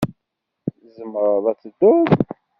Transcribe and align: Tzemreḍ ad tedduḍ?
Tzemreḍ 0.83 1.45
ad 1.51 1.57
tedduḍ? 1.61 2.07